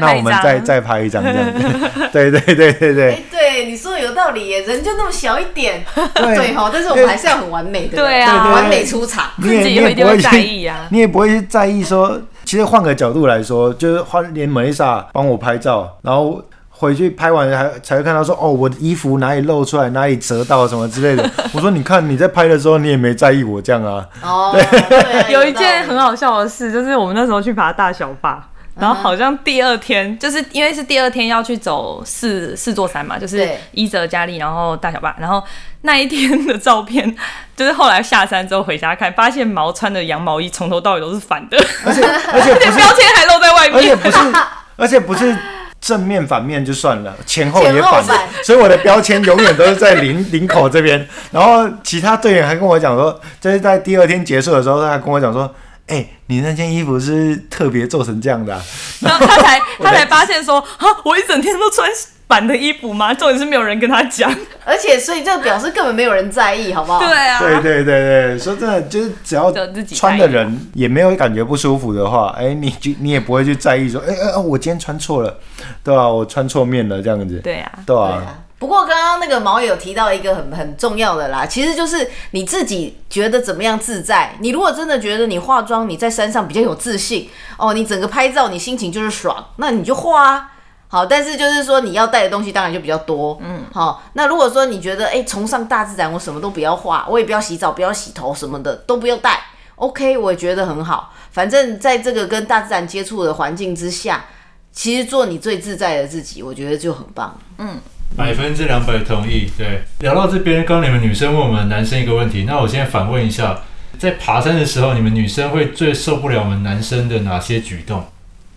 [0.00, 2.10] 那我们再再拍一张这样子。
[2.12, 3.12] 对对对对对。
[3.12, 5.82] 哎，对你说的有道理耶，人就那么小一点，
[6.14, 12.20] 对哈，但是我们还是要很完美的，对啊，完美出场，你也你也不会在意啊，你也不会在意说。
[12.52, 16.38] 其实换个角度来说，就是换连 Melissa 帮我拍照，然后
[16.68, 21.30] 回去拍完还才会看到说，哦，我的衣服哪里露出来，哪里折到什么之类的。
[21.54, 24.06] 我说你看你在拍的时候，你也没在意我这样啊。
[24.22, 28.46] 哦， 对，有一件很好笑的事，就是我们那时候去爬大小霸。
[28.74, 35.14] 然后好像第二天，就是因为是第二天要去走四四座山嘛，就是伊泽、加利，然后大小霸。
[35.18, 35.42] 然后
[35.82, 37.14] 那一天的照片，
[37.56, 44.18] 就是后来下山之后回家看，发现毛穿的羊毛衣从头到尾都是反的，而且 而且标签还露在外面，而且不是
[44.76, 45.36] 而且不是
[45.80, 51.06] 正面反面就算了，前后也反的，所以我的标签永远都是在领领口这边。
[51.30, 55.52] 然后其他队员还跟我讲说，就是在第二天结束的时候，他还跟我讲说。
[55.88, 58.62] 哎、欸，你那件衣服是特别做成这样的、啊，
[59.00, 61.90] 然后他才他才发现说，啊，我一整天都穿
[62.32, 63.12] 反的衣服吗？
[63.12, 66.98] 重点是没有人跟他讲，而且所以这个表示根本没有人在意，好不好？
[66.98, 69.52] 对啊，对对对对，说真的，就是只要
[69.94, 75.36] 穿的人也没有感觉不舒服的话，哎、欸，你就你也不会去在意说，哎、欸、哎，我今天穿错了，
[75.84, 76.08] 对吧、啊？
[76.08, 78.38] 我穿错面了这样子，对啊，对啊。
[78.58, 84.36] 不过刚刚那个毛也有提到一个很很重要的啦，其实就是你自己觉得怎么样自在。
[84.38, 90.48] 你如果真的觉得你化妆你在山上比较有自信哦，你整个拍照你心情就是爽，那你就化啊。
[90.92, 94.02] 好，但是就是说你要带的东西当然就比较多，嗯，好。
[94.12, 99.40] 那如果说你觉得哎，崇尚大自然，我什么都不要化，我也不要洗澡，不要洗头什么的都不要带
[99.76, 101.14] ，OK，我也觉得很好。
[101.30, 104.26] 反正在这个跟大自然接触的环境之下，
[104.70, 107.78] 其实做你最自在的自己，我觉得就很棒，嗯。
[108.14, 109.50] 百分之两百同意。
[109.56, 113.58] 对，聊到这边，刚刚你们女生问我们男生一个问题，那我现在反问一下，
[113.98, 118.04] 在爬山的时候，你们女生会最受不了我们男生的哪些举动？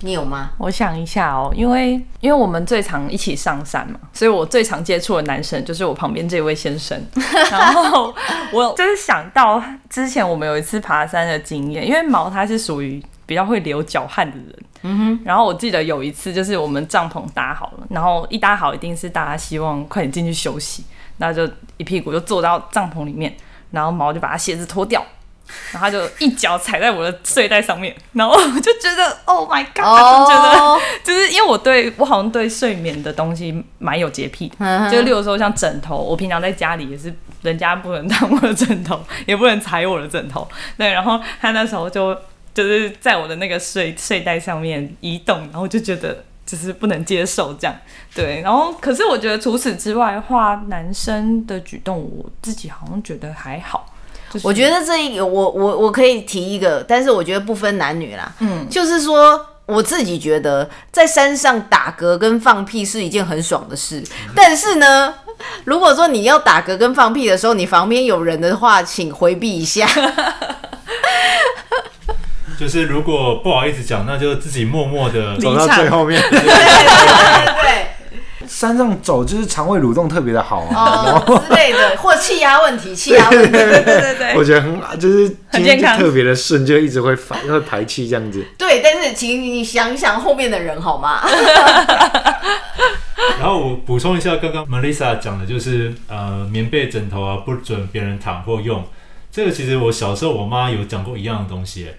[0.05, 0.51] 你有吗？
[0.59, 7.03] 我想一下哦，因为因为我们最常一起上山嘛，所以我最常接触的男生就是我旁边这位先生。
[7.49, 8.13] 然后
[8.53, 14.55] 我 就是想到之前我们有一次爬山的经验，因为毛他是属于比较会流脚汗的人。
[14.83, 15.19] 嗯哼。
[15.25, 20.85] 然后我记得有一次就是我们帐篷搭好了，然后一搭好一定是大家希望快点进去休息，
[21.17, 23.35] 那就一屁股就坐到帐篷里面，
[23.71, 25.03] 然后毛就把他鞋子脱掉。
[25.71, 30.27] 然后他就一脚踩在我的睡袋上面，然后我就觉得，Oh my God！、Oh.
[30.27, 34.91] 就觉得 就是因为我对我好像对睡眠的东西蛮有洁癖的，uh huh.
[34.91, 40.47] 就例如说像枕头，我平常在家里也是人家不能当我的枕头，也不能踩我的枕头。
[40.77, 42.15] 对，然后他那时候就
[42.53, 47.75] 就是在我的那个睡睡袋上面移动，然后我就觉得就是不能接受这样。
[48.13, 53.93] 对，然后可是我觉得除此之外的话，男生的举动我自己好像觉得还好。
[54.43, 58.31] 我觉得这一个，我我我可以提一个，但是我觉得不分男女啦。
[58.39, 64.03] 嗯，就是说我自己觉得在山上打嗝跟放屁是一件很爽的事，
[64.35, 65.13] 但是呢，
[65.63, 69.87] 如果说你要打嗝跟放屁的时候，你旁边有人的话，请回避一下。
[72.57, 76.21] 就是如果不好意思讲，那就自己默默的走到最后面。
[76.21, 77.87] 对对对对。
[78.47, 88.45] 山上走就是肠胃蠕动特别的好啊，之类的， 或气压问题，气压问题，对对对， 我觉得很就是今天就特别的顺，就一直会反会排气这样子。
[88.57, 91.21] 对，但是请你想一想后面的人好吗？
[93.39, 98.83] 然后我补充一下，刚刚 Melissa 讲的就是呃，棉被枕头啊，不准别人躺或用。
[99.31, 101.89] 这个其实我小时候我妈有讲过一样的东西，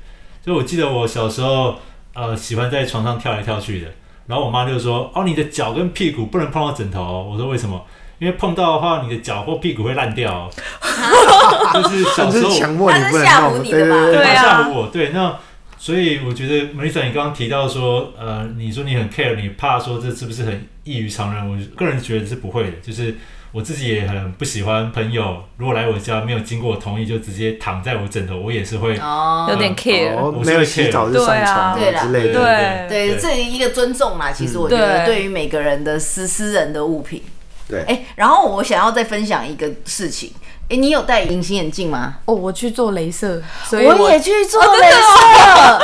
[0.45, 1.77] 就我记得我小时候
[2.15, 3.89] 呃喜欢在床上跳来跳去的。
[4.27, 7.81] 然后我妈就说：“哦，你的脚跟屁股不能碰到枕头哦。”我说：“为什么？
[8.19, 10.51] 因为碰到的话，你的脚或屁股会烂掉哦。
[11.83, 14.05] ”就是小时候强迫你不能吓唬你的吧？
[14.07, 14.89] 对，吓唬我。
[14.89, 15.37] 对，那
[15.79, 21.49] 所以我觉得 Melissa，你刚刚提到说，呃，你说你很 care，你怕说这是不是很异于常人？
[21.49, 23.15] 我个人觉得是不会的，就是。
[23.57, 32.35] 我自己也很不喜欢朋友如果来我家没有经过我同意就直接躺在我枕头，我也是会有点 care，没有洗澡就上床之类的。
[32.35, 37.23] 对对，这一个尊重嘛，其实我觉得对于每个人的私私人的物品。
[37.67, 40.31] 对，哎，然后我想要再分享一个事情，
[40.69, 42.19] 哎，你有戴隐形眼镜吗？
[42.27, 45.81] 哦，我去做镭射，所以我也去做镭射。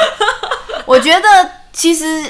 [0.84, 2.22] 我觉得其实。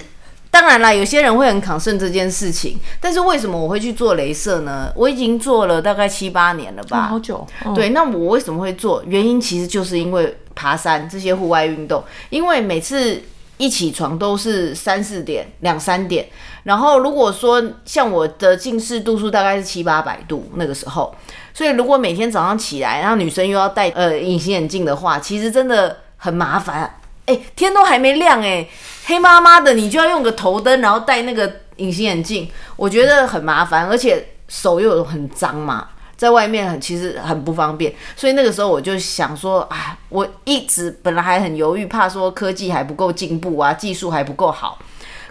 [0.52, 4.92] 当然啦，有些人会很抗胜这件事情，但是为什么我会去做镭射呢？
[4.94, 7.46] 我已经做了大概七八年了吧，好久。
[7.74, 9.02] 对，那我为什么会做？
[9.06, 13.22] 原因其实就是因为爬山这些户外运动，因为每次
[13.56, 16.28] 一起床都是三四点、两三点，
[16.64, 21.14] 然后如果说像我的近视度数大概是七八百度那个时候，
[21.54, 26.98] 所以如果每天早上起来，然后女生又要戴呃隐形眼镜的话，其实真的很麻烦。
[27.26, 28.66] 哎，天都还没亮哎，
[29.06, 44.78] 黑麻麻的，你就要用个头灯，然后戴那个隐形眼镜，我觉得很麻烦，而且手又很脏嘛，在外面很其实很不方便，所以那个时候我就想说，啊，我一直本来还很犹豫，怕说科技还不够进步啊，技术还不够好，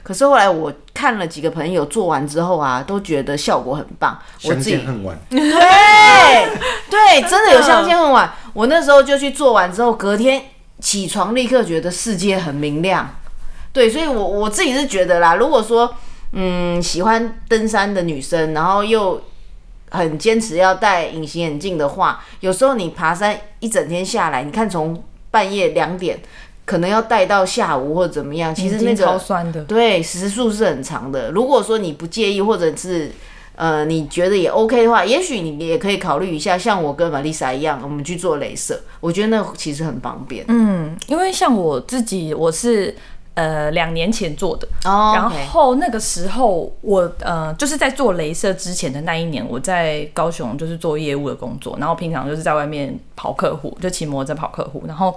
[0.01, 5.39] 可是后来我看了几个朋友做完之后啊，都觉得效果很棒，我自己很晚， 对
[6.89, 10.41] 对，真的有相见恨晚，我那时候就去做完之后，隔天。
[10.81, 13.15] 起床立刻觉得世界很明亮，
[13.71, 15.93] 对，所以我我自己是觉得啦，如果说
[16.33, 19.21] 嗯喜欢登山的女生，然后又
[19.91, 26.19] 很坚持要戴隐形眼镜的话，有时候你爬山一整天下来，你看从半夜两点
[26.65, 31.31] 可能要戴到下午或者怎么样，其实那个超酸的，对，时速是很长的。
[31.31, 33.11] 如果说你不介意或者是。
[33.55, 38.81] 呃，你觉得也 OK 的话，也许你也可以考虑一下，像我跟玛丽莎一样，我们去做镭射。
[38.99, 40.45] 我觉得那其实很方便。
[40.47, 42.95] 嗯，因为像我自己，我是
[43.35, 45.15] 呃两年前做的，oh.
[45.15, 55.13] 然后那个时候我呃就是在做镭射之前的那一年，我在高雄就是做业务的工作，然后平常就是在外面跑客户，就骑摩托车跑客户，然后。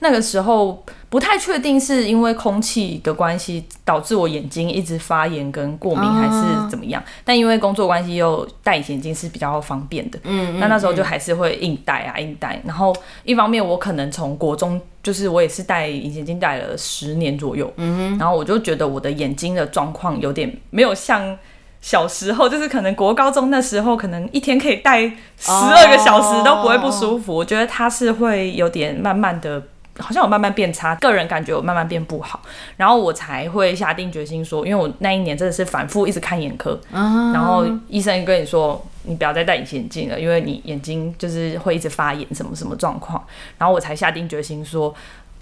[0.00, 7.02] 那个时候不太确定是因为空气的关系导致我眼睛一直发炎跟过敏，还是怎么样？
[7.24, 10.18] 但因为工作关系又戴隐形眼镜是比较方便的。
[10.24, 12.60] 嗯，那那时候就还是会硬戴啊，硬戴。
[12.64, 17.72] 然后一方面我可能从国中就是我也是戴隐形眼镜戴了十年左右。
[17.76, 21.38] 嗯，然后我就觉得我的眼睛的状况有点没有像
[21.80, 25.02] 小时候，就是可能国高中那时候可能一天可以戴
[25.38, 27.34] 十二个小时都不会不舒服。
[27.34, 29.62] 我觉得它是会有点慢慢的。
[29.98, 32.40] 好像有慢慢变差，个人感觉有慢慢变不好，
[32.76, 43.22] 然后我才会下定决心说，因为我那一年真的是反复一直看眼科，嗯、然后医生跟你说，你不要再戴隐形眼镜了，因为你眼睛就是会一直发炎，什么什么状况，
[43.58, 44.94] 然后我才下定决心说，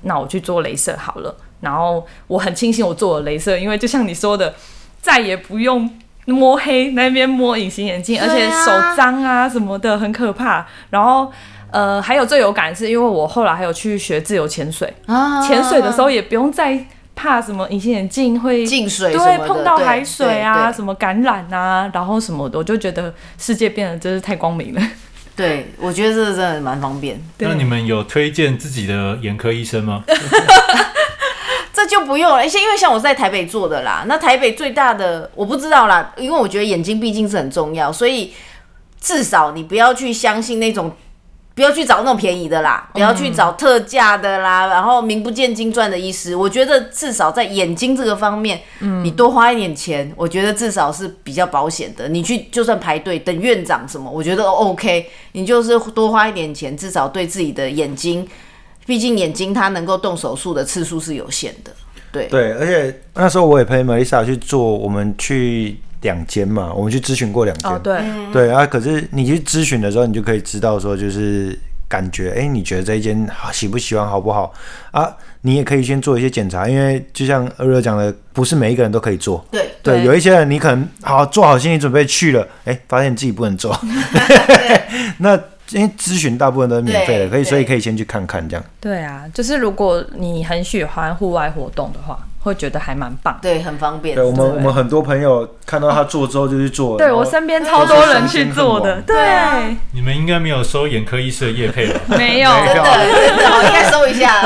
[0.02, 1.34] 那我去做镭射好了。
[1.60, 4.54] 然后我很庆幸我做了镭射，因为就像你说的，
[5.00, 5.90] 再也不用
[6.26, 10.66] 摸黑那边摸隐形眼镜，而且手脏啊什么的很可怕。
[10.90, 11.32] 然后
[11.74, 24.80] 呃，还有最有感是，因为我后来还有去学自由潜水，啊、潜水的时候也不用再怕什么隐形眼镜会进水，对，碰到海水啊，什么感染啊，然后什么的，我就觉得世界变得真是太光明了。
[25.34, 27.20] 对，我觉得这个真的蛮方便。
[27.38, 30.04] 那你们有推荐自己的眼科医生吗？
[31.74, 34.04] 这就不用了，因为像我在台北做的啦。
[34.06, 38.32] 那台北最大的我不知道啦，因为我觉得眼睛毕竟是很重要，所以
[39.00, 40.92] 至少你不要去相信那种，
[41.54, 46.34] 不要去找那种便宜的啦，不要去找特价的啦，然后名不见经传的医师。
[46.34, 52.08] 我觉得至少在眼睛这个方面，嗯，你多花一点钱，我觉得至少是比较保险的。
[52.08, 58.28] 你去就算排队等院长什么，我觉得 OK，你就是多花一点钱，至少对自己的眼睛。
[58.86, 61.72] 毕竟眼睛它能够动手术的次数是有限的，
[62.12, 68.00] 对对，而且那时候我也陪 Melissa 去做，我们去两间嘛，我们去咨询过两间，哦，对
[68.32, 68.64] 对啊。
[68.64, 74.54] 可是你去咨询的时候，你就可以知道说，就是感觉，哎，你觉得这一间喜不喜欢，好不好
[74.92, 75.12] 啊？
[75.40, 83.76] 你也可以先做一些检查，因为就像二乐讲的，不是每一个人都可以做，对对，有一些人你可能好做好心理准备去了，哎，发现自己不能做，
[85.18, 85.38] 那。
[85.70, 88.62] 因为咨询大部分都是免费的，可以，所以可以先去看看这样。
[88.78, 93.36] 对啊，就是如果你很喜欢户外活动的话，会觉得还蛮棒。
[93.42, 94.14] 对，很方便。
[94.14, 96.96] 对，我们我们很多朋友看到他做之后就去做。
[96.96, 99.00] 对，我身边超多人去做的。
[99.02, 101.98] 对，你们应该没有收眼科医师的业配吧？
[102.16, 104.40] 没有，真的真的，应该收一下。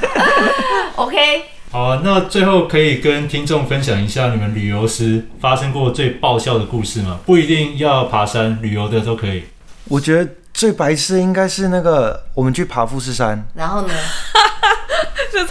[0.96, 1.42] OK。
[1.72, 7.18] 好，那最后可以跟听众分享一下你们旅游时发生过最爆笑的故事吗？
[7.26, 9.42] 不一定要爬山，旅游的都可以。
[9.88, 14.70] 我觉得最白痴应该是那个我们去爬富士山，然后呢，这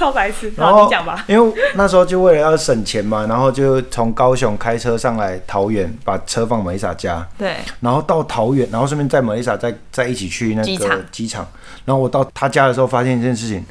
[0.04, 0.52] 超白痴。
[0.58, 7.26] 然后你讲吧，因为那时候就为了要省钱嘛，然后就从高雄开车上来桃园，把车放 Melissa 家。
[7.38, 7.56] 对。
[7.80, 11.00] 然后到桃园，然后顺便带 Melissa 再再一起去那个机场。
[11.12, 11.48] 机场。
[11.86, 13.64] 然后我到他家的时候，发现一件事情，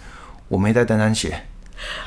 [0.48, 1.42] 我没带登山鞋。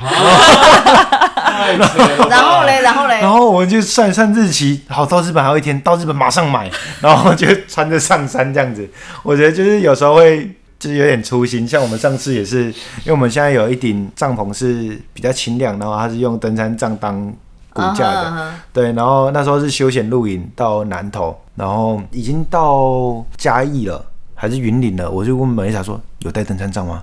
[2.28, 6.68] 然后嘞，然后嘞，然后我们就算算日期，好，到日本还有一天，到日本马上买，
[7.00, 8.88] 然后就穿着上山这样子。
[9.22, 17.20] 我觉得就是有时候会就是有点粗心，像我们上次也是，因为我们现在有一顶帐篷是比较轻量，然后它是用登山杖当
[17.72, 18.50] 骨架的，uh huh, uh huh.
[18.72, 18.92] 对。
[18.92, 24.04] 然后那时候是休闲露营到南投，然后已经到嘉义了，
[24.34, 27.02] 还是云林了，我就问 Melissa 说，有带登山杖吗？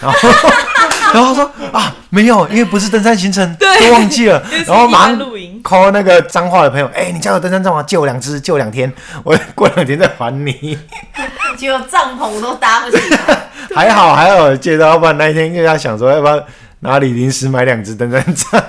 [0.00, 0.18] 然后。
[1.12, 4.42] 然后他说啊，没有，因为不是登山行程，都忘记了。
[4.66, 5.18] 然后马上
[5.62, 7.82] call 那个彰化的朋友，哎、欸，你家有登山杖吗？
[7.82, 8.92] 借我两只，借我两天，
[9.24, 10.78] 我过两天再还你。
[11.56, 13.48] 结果帐篷都搭不起来。
[13.74, 16.42] 还好还好借到，要不然那一天又要想说要不要
[16.80, 18.64] 哪里临时买两只登山杖。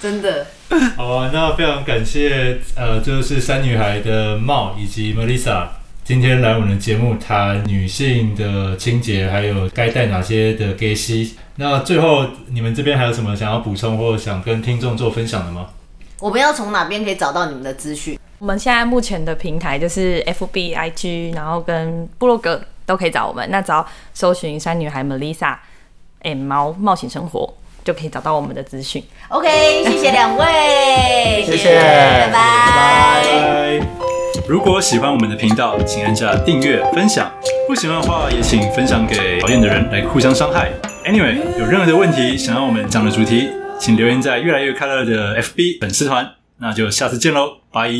[0.00, 0.46] 真的。
[0.96, 5.66] 好啊，那非常感谢呃，就是三女孩的茂以及 Melissa。
[6.04, 11.36] 今天来我们的节目谈女性的清洁，还有该带哪些的给息。
[11.56, 15.68] 那最后你们这边还有什么想要补充或想跟听众做分享的吗？
[16.18, 18.18] 我们要从哪边可以找到你们的资讯？
[18.40, 23.48] 我们现在目前的平台就是 FB、IG，然后跟部落格都可以找我们。
[23.50, 25.56] 那只要搜寻山女孩 Melissa，
[26.22, 29.00] 哎，猫冒险生活就可以找到我们的资讯。
[29.28, 29.48] OK，
[29.84, 32.32] 谢谢两位，谢谢，拜拜。
[32.32, 34.11] 拜拜。
[34.48, 37.26] 如果喜欢我们的频道，请按下订阅、分享；
[37.66, 40.70] 不喜欢的话，也请分享给讨厌的人来互相伤害。
[41.06, 46.28] Anyway，有任何的问题想要我们讲的主题，请留言在越来越快乐的 FB 粉丝团。
[46.58, 47.90] 那就下次见喽，拜。